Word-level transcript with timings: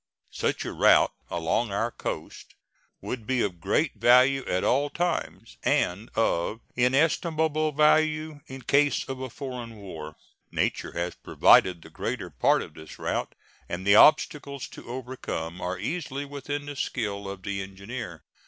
Such 0.31 0.65
a 0.65 0.73
route 0.73 1.11
along 1.29 1.69
our 1.71 1.91
coast 1.91 2.55
would 3.01 3.27
be 3.27 3.43
of 3.43 3.59
great 3.61 3.93
value 3.93 4.43
at 4.47 4.63
all 4.63 4.89
times, 4.89 5.57
and 5.61 6.09
of 6.15 6.61
inestimable 6.75 7.71
value 7.71 8.39
in 8.47 8.63
case 8.63 9.07
of 9.07 9.19
a 9.19 9.29
foreign 9.29 9.75
war. 9.77 10.15
Nature 10.49 10.93
has 10.93 11.13
provided 11.13 11.83
the 11.83 11.91
greater 11.91 12.31
part 12.31 12.63
of 12.63 12.73
this 12.73 12.97
route, 12.97 13.35
and 13.69 13.85
the 13.85 13.95
obstacles 13.95 14.67
to 14.69 14.87
overcome 14.89 15.61
are 15.61 15.77
easily 15.77 16.25
within 16.25 16.65
the 16.65 16.75
skill 16.75 17.29
of 17.29 17.43
the 17.43 17.61
engineer. 17.61 18.23